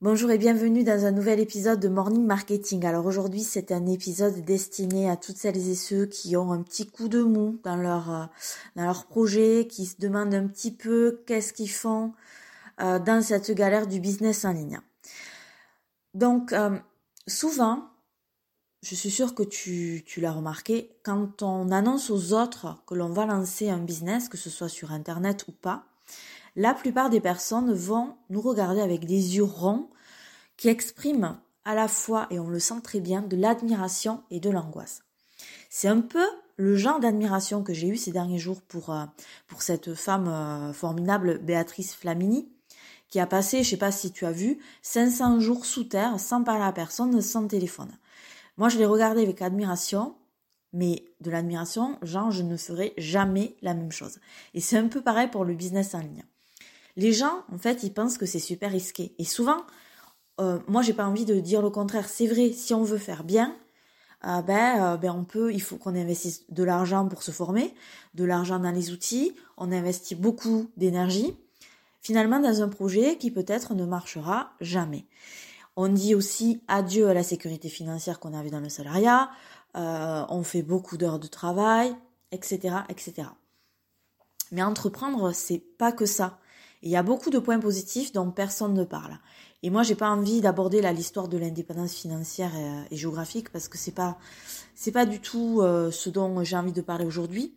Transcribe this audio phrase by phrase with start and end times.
[0.00, 2.84] Bonjour et bienvenue dans un nouvel épisode de Morning Marketing.
[2.84, 6.86] Alors aujourd'hui c'est un épisode destiné à toutes celles et ceux qui ont un petit
[6.90, 8.24] coup de mou dans leur, euh,
[8.74, 12.12] dans leur projet, qui se demandent un petit peu qu'est-ce qu'ils font
[12.80, 14.80] euh, dans cette galère du business en ligne.
[16.12, 16.76] Donc euh,
[17.28, 17.88] souvent,
[18.82, 23.10] je suis sûre que tu, tu l'as remarqué, quand on annonce aux autres que l'on
[23.10, 25.86] va lancer un business, que ce soit sur Internet ou pas,
[26.56, 29.88] la plupart des personnes vont nous regarder avec des yeux ronds
[30.56, 34.50] qui expriment à la fois, et on le sent très bien, de l'admiration et de
[34.50, 35.02] l'angoisse.
[35.70, 36.24] C'est un peu
[36.56, 39.04] le genre d'admiration que j'ai eu ces derniers jours pour, euh,
[39.48, 42.48] pour cette femme euh, formidable, Béatrice Flamini,
[43.08, 46.44] qui a passé, je sais pas si tu as vu, 500 jours sous terre, sans
[46.44, 47.90] parler à personne, sans téléphone.
[48.56, 50.14] Moi, je l'ai regardé avec admiration,
[50.72, 54.18] mais de l'admiration, genre, je ne ferai jamais la même chose.
[54.52, 56.24] Et c'est un peu pareil pour le business en ligne.
[56.96, 59.14] Les gens, en fait, ils pensent que c'est super risqué.
[59.18, 59.64] Et souvent,
[60.40, 62.08] euh, moi, j'ai pas envie de dire le contraire.
[62.08, 63.56] C'est vrai, si on veut faire bien,
[64.24, 67.74] euh, ben, euh, ben, on peut, il faut qu'on investisse de l'argent pour se former,
[68.14, 71.36] de l'argent dans les outils, on investit beaucoup d'énergie,
[72.00, 75.04] finalement dans un projet qui peut-être ne marchera jamais.
[75.76, 79.30] On dit aussi adieu à la sécurité financière qu'on avait dans le salariat,
[79.74, 81.94] on fait beaucoup d'heures de travail,
[82.30, 83.28] etc., etc.
[84.52, 86.38] Mais entreprendre, c'est pas que ça.
[86.84, 89.18] Il y a beaucoup de points positifs dont personne ne parle.
[89.62, 92.52] Et moi, j'ai pas envie d'aborder l'histoire de l'indépendance financière
[92.90, 94.18] et, géographique parce que c'est pas
[94.74, 97.54] c'est pas du tout euh, ce dont j'ai envie de parler aujourd'hui.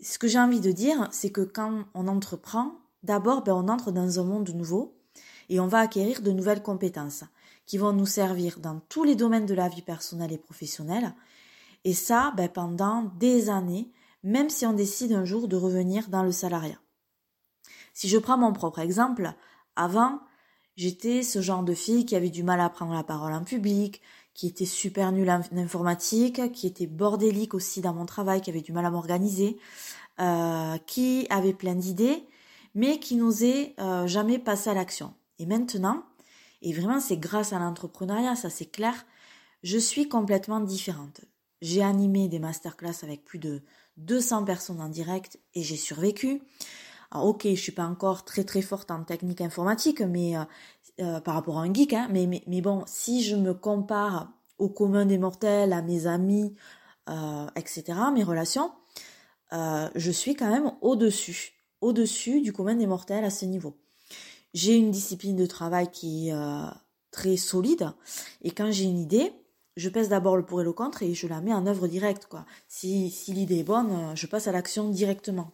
[0.00, 3.90] Ce que j'ai envie de dire, c'est que quand on entreprend, d'abord, ben, on entre
[3.90, 4.94] dans un monde nouveau
[5.48, 7.24] et on va acquérir de nouvelles compétences
[7.66, 11.12] qui vont nous servir dans tous les domaines de la vie personnelle et professionnelle.
[11.82, 13.90] Et ça, ben, pendant des années,
[14.22, 16.78] même si on décide un jour de revenir dans le salariat.
[17.94, 19.32] Si je prends mon propre exemple,
[19.76, 20.20] avant,
[20.76, 24.00] j'étais ce genre de fille qui avait du mal à prendre la parole en public,
[24.34, 28.62] qui était super nulle en informatique, qui était bordélique aussi dans mon travail, qui avait
[28.62, 29.58] du mal à m'organiser,
[30.20, 32.26] euh, qui avait plein d'idées,
[32.74, 35.14] mais qui n'osait euh, jamais passer à l'action.
[35.38, 36.04] Et maintenant,
[36.62, 39.06] et vraiment c'est grâce à l'entrepreneuriat, ça c'est clair,
[39.62, 41.22] je suis complètement différente.
[41.62, 43.62] J'ai animé des masterclass avec plus de
[43.98, 46.42] 200 personnes en direct et j'ai survécu.
[47.12, 50.44] Alors, ok, je suis pas encore très très forte en technique informatique, mais euh,
[51.00, 54.68] euh, par rapport à un geek, hein, mais, mais, bon, si je me compare au
[54.68, 56.54] commun des mortels, à mes amis,
[57.08, 58.70] euh, etc., mes relations,
[59.52, 63.76] je suis quand même au-dessus, au-dessus du commun des mortels à ce niveau.
[64.54, 66.34] J'ai une discipline de travail qui est
[67.10, 67.90] très solide,
[68.42, 69.32] et quand j'ai une idée,
[69.76, 72.26] je pèse d'abord le pour et le contre et je la mets en œuvre directe.
[72.26, 72.44] Quoi.
[72.68, 75.50] Si, si l'idée est bonne, je passe à l'action directement.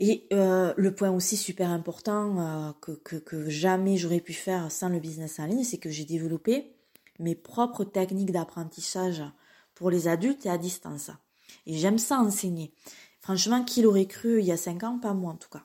[0.00, 2.72] Et euh, le point aussi super important euh,
[3.04, 6.74] que, jamais j'aurais pu faire sans le business en ligne, c'est que j'ai développé
[7.20, 9.22] mes propres techniques d'apprentissage
[9.74, 11.10] pour les adultes et à distance.
[11.66, 12.72] Et j'aime ça enseigner.
[13.20, 14.98] Franchement, qui l'aurait cru il y a cinq ans?
[14.98, 15.64] Pas moi en tout cas.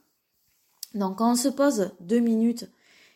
[0.94, 2.70] Donc quand on se pose deux minutes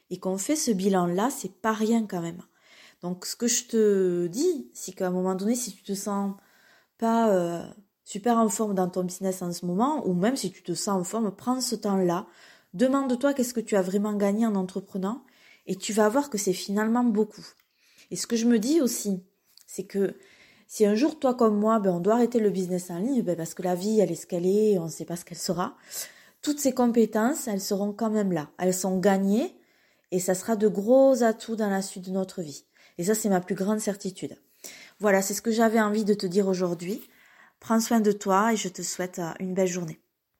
[0.09, 2.41] et qu'on fait ce bilan-là, c'est pas rien quand même.
[3.01, 6.35] Donc ce que je te dis, c'est qu'à un moment donné, si tu te sens
[6.97, 7.65] pas euh,
[8.03, 11.01] super en forme dans ton business en ce moment, ou même si tu te sens
[11.01, 12.27] en forme, prends ce temps-là,
[12.73, 15.23] demande-toi qu'est-ce que tu as vraiment gagné en entreprenant,
[15.67, 17.45] et tu vas voir que c'est finalement beaucoup.
[18.11, 19.23] Et ce que je me dis aussi,
[19.65, 20.15] c'est que
[20.67, 23.35] si un jour, toi comme moi, ben, on doit arrêter le business en ligne, ben,
[23.35, 25.37] parce que la vie, elle est ce qu'elle est, on ne sait pas ce qu'elle
[25.37, 25.75] sera,
[26.41, 28.49] toutes ces compétences, elles seront quand même là.
[28.57, 29.55] Elles sont gagnées,
[30.11, 32.65] et ça sera de gros atouts dans la suite de notre vie.
[32.97, 34.35] Et ça, c'est ma plus grande certitude.
[34.99, 37.01] Voilà, c'est ce que j'avais envie de te dire aujourd'hui.
[37.63, 40.02] Prends soin de toi et je te souhaite euh, une belle journée.